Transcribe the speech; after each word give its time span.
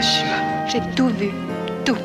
Hiroshima. 0.00 0.66
J'ai 0.66 0.80
tout 0.96 1.10
vu. 1.10 1.30
Tout. 1.84 1.98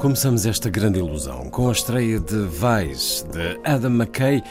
Começamos 0.00 0.46
esta 0.46 0.70
grande 0.70 0.98
ilusão 0.98 1.50
com 1.50 1.68
a 1.68 1.72
estreia 1.72 2.18
de 2.18 2.46
Vice, 2.46 3.22
de 3.28 3.60
Adam 3.64 3.90
McKay, 3.90 4.42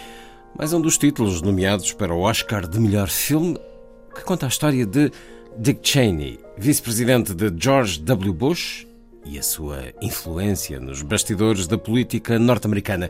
mais 0.60 0.74
um 0.74 0.82
dos 0.82 0.98
títulos 0.98 1.42
nomeados 1.42 1.94
para 1.94 2.14
o 2.14 2.20
Oscar 2.20 2.68
de 2.68 2.78
melhor 2.82 3.08
filme, 3.08 3.58
que 4.14 4.26
conta 4.26 4.46
a 4.46 4.50
história 4.50 4.86
de 4.86 5.10
Dick 5.58 5.80
Cheney, 5.82 6.38
vice-presidente 6.58 7.34
de 7.34 7.50
George 7.58 8.02
W. 8.02 8.34
Bush 8.34 8.86
e 9.24 9.40
a 9.40 9.42
sua 9.42 9.94
influência 10.02 10.78
nos 10.78 11.02
bastidores 11.02 11.66
da 11.66 11.78
política 11.78 12.38
norte-americana. 12.38 13.10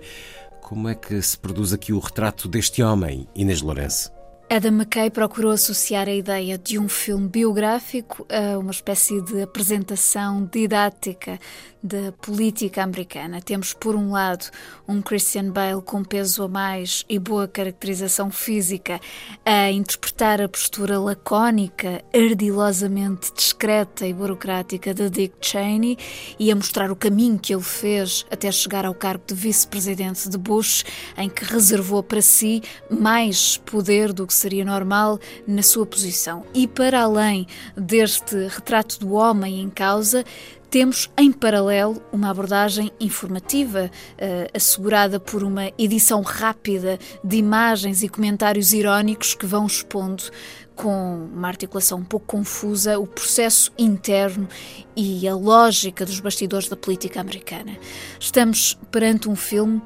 Como 0.61 0.87
é 0.87 0.93
que 0.93 1.19
se 1.23 1.39
produz 1.39 1.73
aqui 1.73 1.91
o 1.91 1.97
retrato 1.97 2.47
deste 2.47 2.83
homem, 2.83 3.27
Inês 3.33 3.63
Lourenço? 3.63 4.11
Adam 4.51 4.71
McKay 4.71 5.11
procurou 5.11 5.51
associar 5.51 6.07
a 6.07 6.13
ideia 6.13 6.57
de 6.57 6.77
um 6.77 6.89
filme 6.89 7.27
biográfico 7.27 8.25
a 8.29 8.57
uma 8.57 8.71
espécie 8.71 9.21
de 9.21 9.43
apresentação 9.43 10.47
didática 10.51 11.39
da 11.81 12.11
política 12.11 12.83
americana. 12.83 13.41
Temos, 13.41 13.73
por 13.73 13.95
um 13.95 14.11
lado, 14.11 14.45
um 14.87 15.01
Christian 15.01 15.51
Bale 15.51 15.81
com 15.81 16.03
peso 16.03 16.43
a 16.43 16.47
mais 16.47 17.05
e 17.07 17.17
boa 17.17 17.47
caracterização 17.47 18.29
física 18.29 18.99
a 19.45 19.71
interpretar 19.71 20.41
a 20.41 20.49
postura 20.49 20.99
lacónica, 20.99 22.03
ardilosamente 22.13 23.33
discreta 23.33 24.05
e 24.05 24.13
burocrática 24.13 24.93
de 24.93 25.09
Dick 25.09 25.35
Cheney 25.41 25.97
e 26.37 26.51
a 26.51 26.55
mostrar 26.55 26.91
o 26.91 26.95
caminho 26.95 27.39
que 27.39 27.53
ele 27.53 27.63
fez 27.63 28.25
até 28.29 28.51
chegar 28.51 28.85
ao 28.85 28.93
cargo 28.93 29.23
de 29.25 29.33
vice-presidente 29.33 30.29
de 30.29 30.37
Bush, 30.37 30.83
em 31.17 31.29
que 31.29 31.45
reservou 31.45 32.03
para 32.03 32.21
si 32.21 32.61
mais 32.89 33.57
poder 33.57 34.11
do 34.11 34.27
que 34.27 34.33
seria 34.33 34.65
normal 34.65 35.19
na 35.47 35.61
sua 35.61 35.85
posição. 35.85 36.45
E 36.53 36.67
para 36.67 37.01
além 37.01 37.47
deste 37.75 38.35
retrato 38.47 38.99
do 38.99 39.13
homem 39.13 39.61
em 39.61 39.69
causa, 39.69 40.25
temos 40.69 41.09
em 41.17 41.31
paralelo 41.31 42.01
uma 42.11 42.29
abordagem 42.29 42.91
informativa, 42.99 43.89
eh, 44.17 44.49
assegurada 44.53 45.19
por 45.19 45.43
uma 45.43 45.71
edição 45.77 46.21
rápida 46.21 46.99
de 47.23 47.37
imagens 47.37 48.03
e 48.03 48.09
comentários 48.09 48.71
irónicos 48.71 49.33
que 49.33 49.45
vão 49.45 49.65
expondo 49.65 50.23
com 50.75 51.27
uma 51.33 51.47
articulação 51.47 51.99
um 51.99 52.05
pouco 52.05 52.25
confusa, 52.25 52.97
o 52.99 53.05
processo 53.05 53.71
interno 53.77 54.47
e 54.95 55.27
a 55.27 55.35
lógica 55.35 56.05
dos 56.05 56.19
bastidores 56.19 56.69
da 56.69 56.77
política 56.77 57.19
americana. 57.19 57.77
Estamos 58.19 58.77
perante 58.89 59.27
um 59.27 59.35
filme 59.35 59.81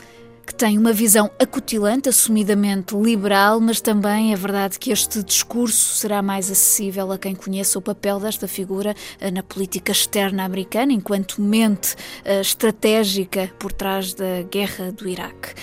que 0.46 0.54
tem 0.54 0.78
uma 0.78 0.92
visão 0.92 1.32
acutilante, 1.40 2.10
assumidamente 2.10 2.96
liberal, 2.96 3.60
mas 3.60 3.80
também 3.80 4.34
é 4.34 4.36
verdade 4.36 4.78
que 4.78 4.92
este 4.92 5.24
discurso 5.24 5.96
será 5.96 6.22
mais 6.22 6.52
acessível 6.52 7.12
a 7.12 7.18
quem 7.18 7.34
conheça 7.34 7.80
o 7.80 7.82
papel 7.82 8.20
desta 8.20 8.48
figura 8.48 8.96
eh, 9.20 9.32
na 9.32 9.42
política 9.42 9.92
externa 9.92 10.44
americana, 10.44 10.92
enquanto 10.92 11.42
mente 11.42 11.96
eh, 12.26 12.42
estratégica 12.42 13.52
por 13.58 13.72
trás 13.72 14.14
da 14.14 14.42
guerra 14.50 14.92
do 14.92 15.08
Iraque. 15.08 15.54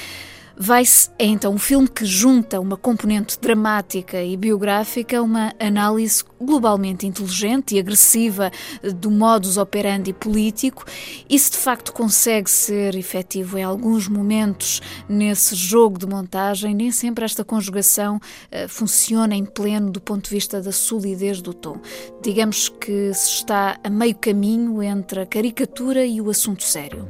Vice 0.63 1.09
é 1.19 1.25
então 1.25 1.55
um 1.55 1.59
filme 1.59 1.89
que 1.89 2.05
junta 2.05 2.61
uma 2.61 2.77
componente 2.77 3.41
dramática 3.41 4.23
e 4.23 4.37
biográfica, 4.37 5.23
uma 5.23 5.55
análise 5.59 6.23
globalmente 6.39 7.07
inteligente 7.07 7.75
e 7.75 7.79
agressiva 7.79 8.51
do 8.95 9.11
modus 9.11 9.57
operandi 9.57 10.13
político, 10.13 10.85
e 11.31 11.39
se 11.39 11.53
de 11.53 11.57
facto 11.57 11.95
consegue 11.95 12.51
ser 12.51 12.95
efetivo 12.95 13.57
em 13.57 13.63
alguns 13.63 14.07
momentos 14.07 14.83
nesse 15.09 15.55
jogo 15.55 15.99
de 15.99 16.07
montagem, 16.07 16.75
nem 16.75 16.93
sempre 16.93 17.25
esta 17.25 17.43
conjugação 17.43 18.17
uh, 18.17 18.69
funciona 18.69 19.35
em 19.35 19.47
pleno 19.47 19.91
do 19.91 20.01
ponto 20.01 20.29
de 20.29 20.35
vista 20.35 20.61
da 20.61 20.73
solidez 20.73 21.41
do 21.41 21.55
tom. 21.55 21.81
Digamos 22.23 22.69
que 22.69 23.15
se 23.15 23.31
está 23.31 23.79
a 23.83 23.89
meio 23.89 24.15
caminho 24.15 24.83
entre 24.83 25.21
a 25.21 25.27
caricatura 25.27 26.05
e 26.05 26.21
o 26.21 26.29
assunto 26.29 26.63
sério. 26.63 27.09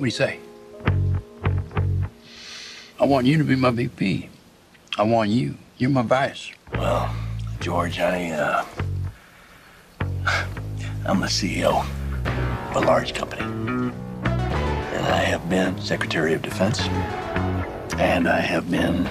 What? 0.00 0.51
I 3.02 3.04
want 3.04 3.26
you 3.26 3.36
to 3.36 3.42
be 3.42 3.56
my 3.56 3.70
VP. 3.70 4.28
I 4.96 5.02
want 5.02 5.28
you. 5.30 5.56
You're 5.76 5.90
my 5.90 6.02
vice. 6.02 6.52
Well, 6.72 7.12
George, 7.58 7.98
I, 7.98 8.30
uh. 8.30 8.64
I'm 11.04 11.18
the 11.18 11.26
CEO 11.26 11.84
of 12.70 12.76
a 12.76 12.78
large 12.86 13.12
company. 13.12 13.42
And 13.42 15.04
I 15.04 15.16
have 15.16 15.50
been 15.50 15.80
Secretary 15.80 16.32
of 16.32 16.42
Defense. 16.42 16.80
And 17.98 18.28
I 18.28 18.38
have 18.38 18.70
been 18.70 19.04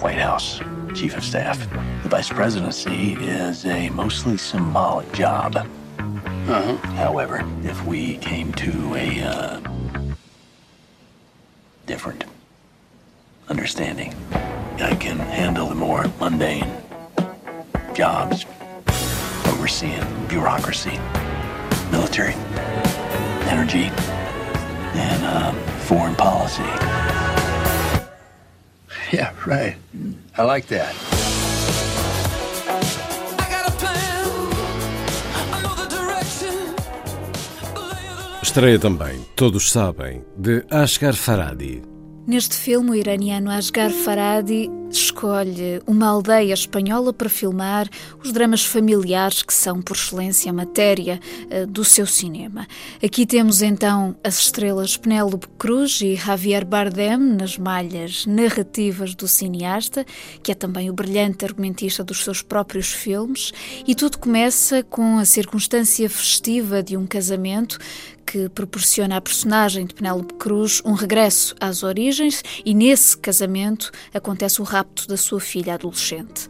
White 0.00 0.16
House 0.16 0.62
Chief 0.94 1.14
of 1.14 1.22
Staff. 1.22 1.68
The 2.02 2.08
Vice 2.08 2.30
Presidency 2.30 3.12
is 3.12 3.66
a 3.66 3.90
mostly 3.90 4.38
symbolic 4.38 5.12
job. 5.12 5.56
Uh-huh. 5.98 6.76
However, 6.94 7.46
if 7.62 7.84
we 7.84 8.16
came 8.16 8.54
to 8.54 8.94
a, 8.94 9.20
uh. 9.20 9.60
different 11.84 12.24
understanding. 13.48 14.14
I 14.78 14.94
can 14.94 15.18
handle 15.18 15.68
the 15.68 15.74
more 15.74 16.04
mundane 16.20 16.70
jobs, 17.94 18.44
overseeing 19.46 20.04
bureaucracy, 20.28 20.98
military, 21.90 22.34
energy, 23.48 23.90
and 24.94 25.24
um, 25.24 25.56
foreign 25.80 26.14
policy. 26.14 26.64
Yeah, 29.12 29.32
right. 29.46 29.76
I 30.36 30.42
like 30.42 30.66
that. 30.68 30.92
Estreia 38.42 38.78
também, 38.78 39.24
todos 39.36 39.70
sabem, 39.70 40.24
de 40.36 40.64
Asghar 40.68 41.14
Farhadi. 41.14 41.93
Neste 42.26 42.56
filme, 42.56 42.90
o 42.90 42.94
iraniano 42.94 43.50
Asghar 43.50 43.90
Farhadi 43.90 44.70
escolhe 44.90 45.82
uma 45.86 46.06
aldeia 46.06 46.54
espanhola 46.54 47.12
para 47.12 47.28
filmar 47.28 47.86
os 48.22 48.32
dramas 48.32 48.64
familiares 48.64 49.42
que 49.42 49.52
são, 49.52 49.82
por 49.82 49.94
excelência, 49.94 50.50
a 50.50 50.54
matéria 50.54 51.20
uh, 51.50 51.66
do 51.66 51.84
seu 51.84 52.06
cinema. 52.06 52.66
Aqui 53.02 53.26
temos 53.26 53.60
então 53.60 54.16
as 54.24 54.38
estrelas 54.38 54.96
Penélope 54.96 55.48
Cruz 55.58 56.00
e 56.00 56.14
Javier 56.14 56.64
Bardem 56.64 57.18
nas 57.18 57.58
malhas 57.58 58.24
narrativas 58.24 59.14
do 59.14 59.28
cineasta, 59.28 60.06
que 60.42 60.52
é 60.52 60.54
também 60.54 60.88
o 60.88 60.94
brilhante 60.94 61.44
argumentista 61.44 62.02
dos 62.02 62.24
seus 62.24 62.40
próprios 62.40 62.90
filmes, 62.90 63.52
e 63.86 63.94
tudo 63.94 64.18
começa 64.18 64.82
com 64.82 65.18
a 65.18 65.24
circunstância 65.26 66.08
festiva 66.08 66.82
de 66.82 66.96
um 66.96 67.06
casamento 67.06 67.78
que 68.26 68.48
proporciona 68.48 69.16
à 69.16 69.20
personagem 69.20 69.86
de 69.86 69.94
Penélope 69.94 70.34
Cruz 70.34 70.82
um 70.84 70.92
regresso 70.92 71.54
às 71.60 71.82
origens 71.82 72.42
e 72.64 72.74
nesse 72.74 73.16
casamento 73.16 73.90
acontece 74.12 74.60
o 74.60 74.64
rapto 74.64 75.06
da 75.06 75.16
sua 75.16 75.40
filha 75.40 75.74
adolescente. 75.74 76.48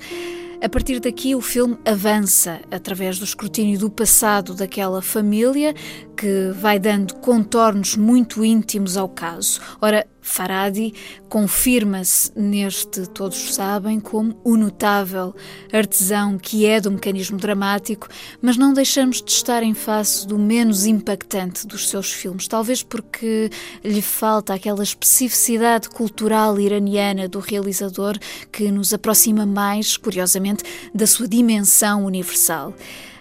A 0.65 0.69
partir 0.71 0.99
daqui, 0.99 1.35
o 1.35 1.43
filme 1.43 1.77
avança 1.85 2.59
através 2.71 3.19
do 3.19 3.25
escrutínio 3.27 3.79
do 3.79 3.91
passado 3.91 4.55
daquela 4.55 5.03
família, 5.03 5.75
que 6.17 6.53
vai 6.59 6.79
dando 6.79 7.17
contornos 7.17 7.97
muito 7.97 8.43
íntimos 8.43 8.97
ao 8.97 9.07
caso. 9.07 9.61
Ora, 9.79 10.07
Faradi 10.25 10.95
confirma-se 11.29 12.33
neste 12.35 13.07
Todos 13.07 13.55
Sabem 13.55 14.01
como 14.01 14.35
o 14.43 14.57
notável 14.57 15.35
artesão 15.71 16.39
que 16.39 16.65
é 16.65 16.81
do 16.81 16.91
mecanismo 16.91 17.37
dramático, 17.37 18.09
mas 18.41 18.57
não 18.57 18.73
deixamos 18.73 19.21
de 19.21 19.31
estar 19.31 19.63
em 19.63 19.75
face 19.75 20.27
do 20.27 20.39
menos 20.39 20.87
impactante 20.87 21.67
dos 21.67 21.91
seus 21.91 22.11
filmes, 22.11 22.49
talvez 22.49 22.83
porque 22.83 23.51
lhe 23.85 24.01
falta 24.01 24.55
aquela 24.55 24.83
especificidade 24.83 25.91
cultural 25.91 26.59
iraniana 26.59 27.29
do 27.29 27.39
realizador 27.39 28.19
que 28.51 28.71
nos 28.71 28.95
aproxima 28.95 29.45
mais, 29.45 29.99
curiosamente, 29.99 30.65
da 30.95 31.07
sua 31.07 31.29
dimensão 31.29 32.07
universal. 32.07 32.75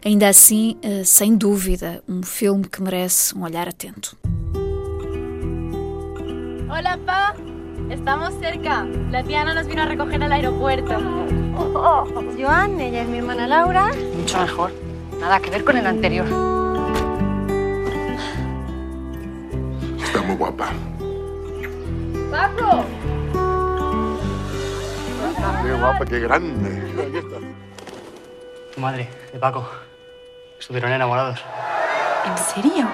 Ainda 0.06 0.30
assim, 0.30 0.78
eh, 0.82 1.04
sem 1.04 1.36
dúvida, 1.36 2.02
um 2.08 2.24
filme 2.24 2.66
que 2.66 2.82
merece 2.82 3.38
um 3.38 3.44
olhar 3.44 3.68
atento. 3.68 4.18
Hola, 6.76 6.98
Pa. 7.06 7.36
Estamos 7.92 8.34
cerca. 8.40 8.88
La 9.12 9.22
tía 9.22 9.42
Ana 9.42 9.54
nos 9.54 9.68
vino 9.68 9.84
a 9.84 9.86
recoger 9.86 10.24
al 10.24 10.32
aeropuerto. 10.32 10.98
Joan, 12.36 12.82
ella 12.82 13.04
es 13.04 13.08
mi 13.08 13.20
hermana 13.20 13.46
Laura. 13.46 13.92
Mucho 14.16 14.42
mejor. 14.42 14.72
Nada 15.20 15.40
que 15.40 15.52
ver 15.52 15.64
con 15.64 15.78
el 15.78 15.86
anterior. 15.86 16.26
Está 20.04 20.22
muy 20.24 20.36
guapa. 20.36 20.70
¡Paco! 22.32 22.86
Qué 25.64 25.74
guapa, 25.74 26.06
qué 26.08 26.20
grande. 26.22 27.04
Aquí 27.08 27.18
está. 27.18 27.38
Tu 28.74 28.82
madre, 28.82 29.08
de 29.32 29.38
Paco. 29.38 29.70
Estuvieron 30.60 30.92
enamorados. 30.92 31.40
¿En 32.26 32.38
serio? 32.40 32.88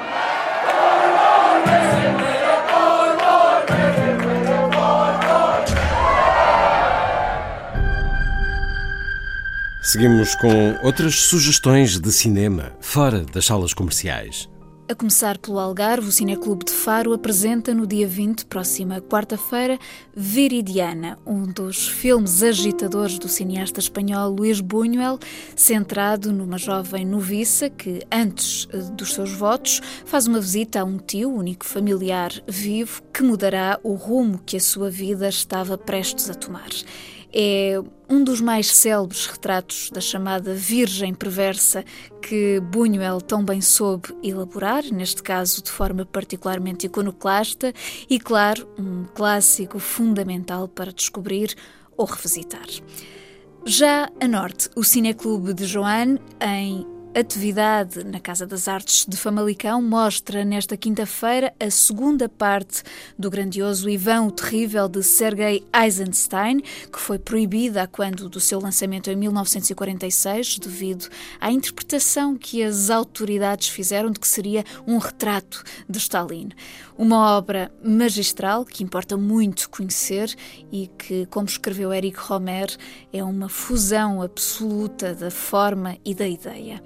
Seguimos 9.91 10.35
com 10.35 10.77
outras 10.83 11.15
sugestões 11.15 11.99
de 11.99 12.11
cinema 12.11 12.73
fora 12.79 13.21
das 13.21 13.45
salas 13.45 13.73
comerciais. 13.73 14.47
A 14.87 14.93
começar 14.93 15.39
pelo 15.39 15.57
Algarve, 15.57 16.07
o 16.07 16.11
Cineclube 16.11 16.65
de 16.65 16.71
Faro 16.71 17.11
apresenta 17.11 17.73
no 17.73 17.87
dia 17.87 18.07
20, 18.07 18.45
próxima 18.45 19.01
quarta-feira, 19.01 19.79
Viridiana, 20.15 21.17
um 21.25 21.43
dos 21.47 21.87
filmes 21.87 22.43
agitadores 22.43 23.17
do 23.17 23.27
cineasta 23.27 23.79
espanhol 23.79 24.29
Luís 24.29 24.61
Buñuel, 24.61 25.17
centrado 25.55 26.31
numa 26.31 26.59
jovem 26.59 27.03
noviça 27.03 27.67
que, 27.67 28.03
antes 28.11 28.67
eh, 28.71 28.77
dos 28.93 29.15
seus 29.15 29.31
votos, 29.31 29.81
faz 30.05 30.27
uma 30.27 30.39
visita 30.39 30.81
a 30.81 30.83
um 30.83 30.99
tio, 30.99 31.33
único 31.33 31.65
familiar 31.65 32.31
vivo, 32.47 33.01
que 33.11 33.23
mudará 33.23 33.79
o 33.81 33.93
rumo 33.95 34.39
que 34.45 34.57
a 34.57 34.61
sua 34.61 34.91
vida 34.91 35.27
estava 35.27 35.79
prestes 35.79 36.29
a 36.29 36.35
tomar. 36.35 36.69
É 37.31 37.79
um 38.09 38.23
dos 38.23 38.41
mais 38.41 38.75
célebres 38.75 39.27
retratos 39.27 39.91
da 39.91 40.01
chamada 40.01 40.53
Virgem 40.55 41.13
Perversa 41.13 41.85
que 42.21 42.59
Buñuel 42.59 43.21
tão 43.21 43.45
bem 43.45 43.61
soube 43.61 44.09
elaborar, 44.23 44.83
neste 44.91 45.21
caso 45.21 45.61
de 45.61 45.69
forma 45.69 46.05
particularmente 46.05 46.87
iconoclasta, 46.87 47.71
e, 48.09 48.19
claro, 48.19 48.67
um 48.79 49.05
clássico 49.13 49.77
fundamental 49.77 50.67
para 50.67 50.91
descobrir 50.91 51.55
ou 51.95 52.05
revisitar. 52.05 52.67
Já 53.65 54.09
a 54.19 54.27
norte, 54.27 54.69
o 54.75 54.83
Cineclube 54.83 55.53
de 55.53 55.65
Joan, 55.65 56.17
em 56.41 56.87
atividade 57.15 58.03
na 58.03 58.19
Casa 58.19 58.45
das 58.45 58.67
Artes 58.67 59.05
de 59.07 59.17
Famalicão 59.17 59.81
mostra 59.81 60.45
nesta 60.45 60.77
quinta-feira 60.77 61.53
a 61.59 61.69
segunda 61.69 62.29
parte 62.29 62.83
do 63.17 63.29
grandioso 63.29 63.89
Ivan 63.89 64.27
o 64.27 64.31
Terrível 64.31 64.87
de 64.87 65.01
Sergei 65.01 65.65
Eisenstein, 65.73 66.59
que 66.59 66.99
foi 66.99 67.17
proibida 67.17 67.87
quando 67.87 68.29
do 68.29 68.39
seu 68.39 68.59
lançamento 68.59 69.09
em 69.09 69.15
1946 69.15 70.59
devido 70.59 71.09
à 71.39 71.51
interpretação 71.51 72.37
que 72.37 72.63
as 72.63 72.89
autoridades 72.89 73.69
fizeram 73.69 74.11
de 74.11 74.19
que 74.19 74.27
seria 74.27 74.63
um 74.85 74.97
retrato 74.97 75.63
de 75.89 75.97
Stalin. 75.97 76.49
Uma 76.99 77.37
obra 77.37 77.71
magistral 77.81 78.65
que 78.65 78.83
importa 78.83 79.15
muito 79.15 79.69
conhecer 79.69 80.35
e 80.69 80.87
que, 80.97 81.25
como 81.27 81.47
escreveu 81.47 81.93
Eric 81.93 82.19
Romer, 82.19 82.75
é 83.13 83.23
uma 83.23 83.47
fusão 83.47 84.21
absoluta 84.21 85.15
da 85.15 85.31
forma 85.31 85.97
e 86.03 86.13
da 86.13 86.27
ideia. 86.27 86.83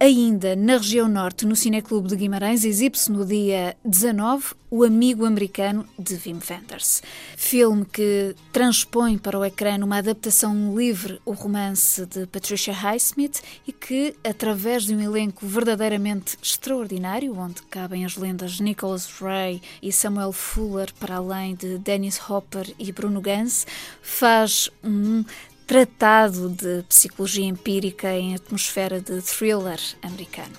Ainda 0.00 0.54
na 0.54 0.76
região 0.76 1.08
norte, 1.08 1.44
no 1.44 1.56
Cineclube 1.56 2.06
de 2.06 2.14
Guimarães, 2.14 2.64
exibe-se 2.64 3.10
no 3.10 3.26
dia 3.26 3.76
19 3.84 4.54
O 4.70 4.84
Amigo 4.84 5.24
Americano 5.24 5.84
de 5.98 6.14
Wim 6.14 6.38
Wenders. 6.48 7.02
Filme 7.36 7.84
que 7.84 8.32
transpõe 8.52 9.18
para 9.18 9.36
o 9.36 9.44
ecrã 9.44 9.76
numa 9.76 9.98
adaptação 9.98 10.76
livre 10.76 11.20
o 11.24 11.32
romance 11.32 12.06
de 12.06 12.26
Patricia 12.26 12.72
Highsmith 12.72 13.42
e 13.66 13.72
que, 13.72 14.14
através 14.22 14.84
de 14.84 14.94
um 14.94 15.00
elenco 15.00 15.44
verdadeiramente 15.44 16.38
extraordinário, 16.40 17.36
onde 17.36 17.60
cabem 17.62 18.04
as 18.04 18.16
lendas 18.16 18.60
Nicholas 18.60 19.06
Ray 19.20 19.60
e 19.82 19.90
Samuel 19.90 20.32
Fuller, 20.32 20.94
para 21.00 21.16
além 21.16 21.56
de 21.56 21.76
Dennis 21.76 22.20
Hopper 22.30 22.72
e 22.78 22.92
Bruno 22.92 23.20
Gans, 23.20 23.66
faz 24.00 24.70
um 24.84 25.24
tratado 25.68 26.48
de 26.48 26.82
psicologia 26.88 27.44
empírica 27.44 28.10
em 28.14 28.34
atmosfera 28.34 29.02
de 29.02 29.20
thriller 29.20 29.78
americano. 30.02 30.56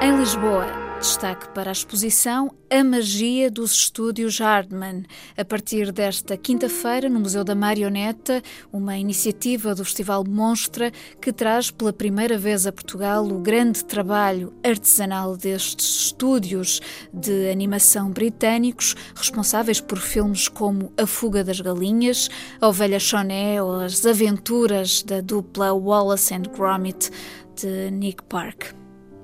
Em 0.00 0.16
Lisboa, 0.16 0.79
Destaque 1.00 1.48
para 1.54 1.70
a 1.70 1.72
exposição 1.72 2.50
A 2.70 2.84
Magia 2.84 3.50
dos 3.50 3.72
Estúdios 3.72 4.38
Hardman, 4.38 5.04
a 5.34 5.42
partir 5.46 5.90
desta 5.92 6.36
quinta-feira 6.36 7.08
no 7.08 7.20
Museu 7.20 7.42
da 7.42 7.54
Marioneta, 7.54 8.42
uma 8.70 8.98
iniciativa 8.98 9.74
do 9.74 9.82
Festival 9.82 10.22
Monstra 10.28 10.92
que 11.18 11.32
traz 11.32 11.70
pela 11.70 11.90
primeira 11.90 12.36
vez 12.36 12.66
a 12.66 12.72
Portugal 12.72 13.26
o 13.26 13.40
grande 13.40 13.82
trabalho 13.82 14.52
artesanal 14.62 15.38
destes 15.38 16.04
estúdios 16.04 16.82
de 17.14 17.50
animação 17.50 18.10
britânicos, 18.10 18.94
responsáveis 19.14 19.80
por 19.80 19.98
filmes 19.98 20.48
como 20.48 20.92
A 21.00 21.06
Fuga 21.06 21.42
das 21.42 21.62
Galinhas, 21.62 22.28
A 22.60 22.68
Ovelha 22.68 23.00
Choné 23.00 23.62
ou 23.62 23.80
As 23.80 24.04
Aventuras 24.04 25.02
da 25.02 25.22
dupla 25.22 25.72
Wallace 25.72 26.34
and 26.34 26.42
Gromit 26.54 27.10
de 27.56 27.90
Nick 27.90 28.22
Park. 28.24 28.79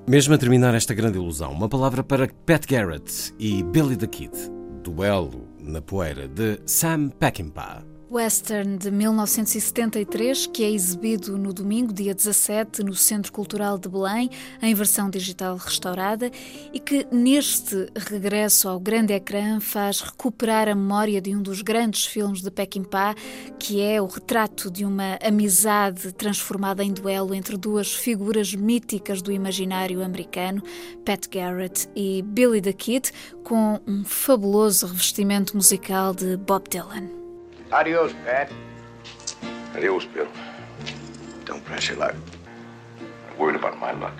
Mesmo 0.09 0.33
a 0.33 0.37
terminar 0.37 0.73
esta 0.73 0.93
grande 0.93 1.17
ilusão, 1.17 1.51
uma 1.51 1.67
palavra 1.67 2.01
para 2.01 2.29
Pat 2.45 2.65
Garrett 2.65 3.33
e 3.37 3.61
Billy 3.61 3.97
the 3.97 4.07
Kid, 4.07 4.31
duelo 4.81 5.49
na 5.59 5.81
poeira 5.81 6.29
de 6.29 6.61
Sam 6.65 7.09
Peckinpah. 7.09 7.96
Western 8.09 8.77
de 8.77 8.89
1973, 8.89 10.47
que 10.47 10.63
é 10.63 10.71
exibido 10.71 11.37
no 11.37 11.51
domingo, 11.51 11.91
dia 11.91 12.15
17, 12.15 12.81
no 12.81 12.95
Centro 12.95 13.33
Cultural 13.33 13.77
de 13.77 13.89
Belém, 13.89 14.29
em 14.61 14.73
versão 14.73 15.09
digital 15.09 15.57
restaurada, 15.57 16.31
e 16.71 16.79
que 16.79 17.05
neste 17.11 17.87
regresso 17.95 18.69
ao 18.69 18.79
grande 18.79 19.13
ecrã 19.13 19.59
faz 19.59 19.99
recuperar 19.99 20.69
a 20.69 20.75
memória 20.75 21.19
de 21.19 21.35
um 21.35 21.41
dos 21.41 21.61
grandes 21.61 22.05
filmes 22.05 22.41
de 22.41 22.49
Peckinpah, 22.49 23.13
que 23.59 23.81
é 23.81 24.01
o 24.01 24.05
retrato 24.05 24.71
de 24.71 24.85
uma 24.85 25.19
amizade 25.21 26.13
transformada 26.13 26.83
em 26.83 26.93
duelo 26.93 27.35
entre 27.35 27.57
duas 27.57 27.93
figuras 27.93 28.55
míticas 28.55 29.21
do 29.21 29.33
imaginário 29.33 30.01
americano, 30.01 30.63
Pat 31.03 31.27
Garrett 31.29 31.89
e 31.93 32.21
Billy 32.21 32.61
the 32.61 32.73
Kid, 32.73 33.11
com 33.43 33.81
um 33.85 34.05
fabuloso 34.05 34.87
revestimento 34.87 35.57
musical 35.57 36.13
de 36.13 36.37
Bob 36.37 36.69
Dylan. 36.69 37.16
Adios, 37.71 38.13
Pat. 38.23 38.49
Adios, 39.75 40.05
Bill. 40.05 40.27
Don't 41.43 41.63
press 41.65 41.89
your 41.89 41.97
luck. 41.97 42.15
I'm 43.29 43.37
worried 43.37 43.57
about 43.57 43.77
my 43.77 43.91
luck. 43.91 44.15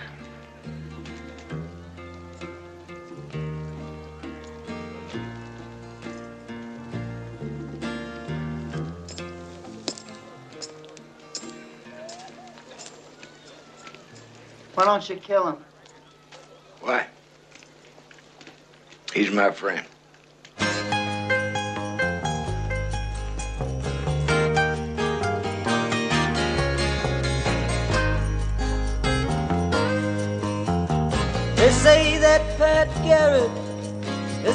Why 14.74 14.86
don't 14.86 15.10
you 15.10 15.16
kill 15.16 15.48
him? 15.48 15.58
Why? 16.82 17.08
He's 19.14 19.32
my 19.32 19.52
friend. 19.52 19.86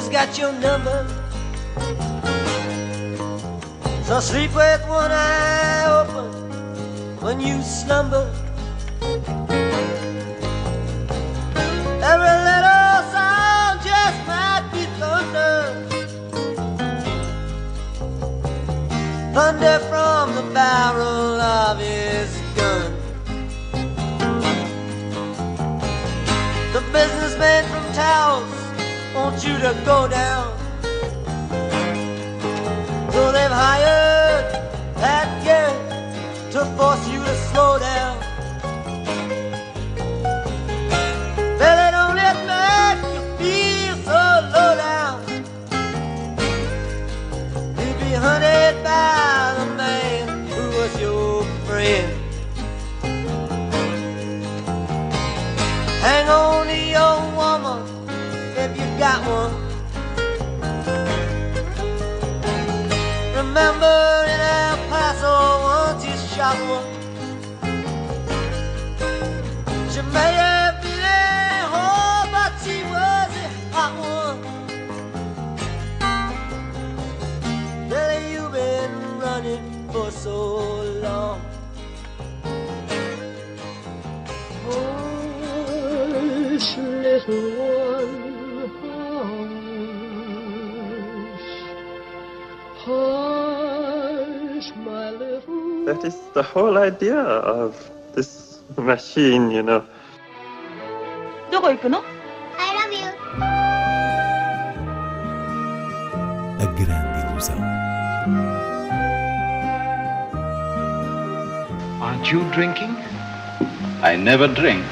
Has 0.03 0.11
got 0.11 0.37
your 0.37 0.51
number. 0.51 1.07
So 4.03 4.19
sleep 4.19 4.53
with 4.53 4.81
one 4.85 5.11
eye 5.11 5.85
open 6.01 6.29
when 7.21 7.39
you 7.39 7.61
slumber. 7.61 8.29
Every 12.11 12.35
little 12.49 12.97
sound 13.15 13.79
just 13.81 14.19
might 14.27 14.67
be 14.73 14.83
thunder. 14.99 15.87
Thunder 19.33 19.79
from 19.87 20.35
the 20.35 20.53
barrel 20.53 21.39
of 21.39 21.79
his 21.79 22.41
gun. 22.57 22.91
The 26.73 26.81
businessman 26.91 27.63
from 27.69 27.93
Taos 27.93 28.62
wants 29.13 29.45
you 29.45 29.57
to 29.57 29.79
go 29.85 30.07
down. 30.07 30.57
So 33.11 33.31
they've 33.31 33.51
hired 33.51 34.51
that 34.95 35.43
Garrett 35.43 36.51
to 36.51 36.65
force 36.77 37.07
you 37.07 37.19
to 37.19 37.35
slow 37.49 37.77
down. 37.79 38.12
That 95.85 96.03
is 96.05 96.15
the 96.33 96.43
whole 96.43 96.77
idea 96.77 97.19
of 97.19 97.91
this 98.15 98.59
machine, 98.77 99.51
you 99.51 99.63
know. 99.63 99.85
போய்க்கணும் 101.65 102.07
Aren't 112.05 112.29
you 112.33 112.41
drinking? 112.55 112.93
I 114.09 114.15
never 114.29 114.47
drink. 114.59 114.83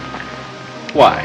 Why? 0.99 1.17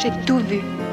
J'ai 0.00 0.10
tout 0.26 0.40
vu. 0.40 0.83